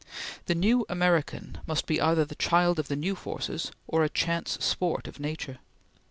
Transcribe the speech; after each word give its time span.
The 0.47 0.55
new 0.55 0.83
American 0.89 1.59
must 1.67 1.85
be 1.85 2.01
either 2.01 2.25
the 2.25 2.33
child 2.33 2.79
of 2.79 2.87
the 2.87 2.95
new 2.95 3.13
forces 3.15 3.71
or 3.85 4.03
a 4.03 4.09
chance 4.09 4.53
sport 4.53 5.07
of 5.07 5.19
nature. 5.19 5.59